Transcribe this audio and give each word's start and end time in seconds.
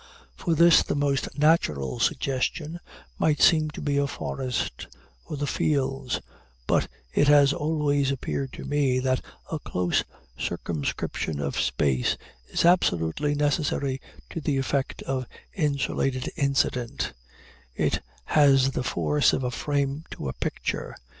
For 0.35 0.55
this 0.55 0.81
the 0.81 0.95
most 0.95 1.37
natural 1.37 1.99
suggestion 1.99 2.79
might 3.19 3.39
seem 3.39 3.69
to 3.69 3.81
be 3.83 3.97
a 3.97 4.07
forest, 4.07 4.87
or 5.25 5.37
the 5.37 5.45
fields 5.45 6.19
but 6.65 6.87
it 7.13 7.27
has 7.27 7.53
always 7.53 8.09
appeared 8.09 8.51
to 8.53 8.65
me 8.65 8.97
that 8.97 9.23
a 9.51 9.59
close 9.59 10.03
circumscription 10.39 11.39
of 11.39 11.61
space 11.61 12.17
is 12.49 12.65
absolutely 12.65 13.35
necessary 13.35 14.01
to 14.31 14.41
the 14.41 14.57
effect 14.57 15.03
of 15.03 15.27
insulated 15.53 16.31
incident: 16.35 17.13
it 17.75 17.99
has 18.25 18.71
the 18.71 18.81
force 18.81 19.33
of 19.33 19.43
a 19.43 19.51
frame 19.51 20.05
to 20.13 20.27
a 20.27 20.33
picture. 20.33 20.95